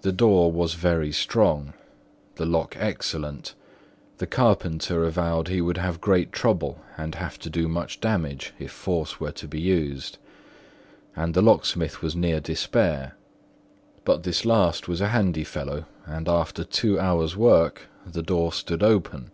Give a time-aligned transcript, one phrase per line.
[0.00, 1.74] The door was very strong,
[2.36, 3.54] the lock excellent;
[4.16, 8.72] the carpenter avowed he would have great trouble and have to do much damage, if
[8.72, 10.16] force were to be used;
[11.14, 13.14] and the locksmith was near despair.
[14.06, 18.82] But this last was a handy fellow, and after two hour's work, the door stood
[18.82, 19.32] open.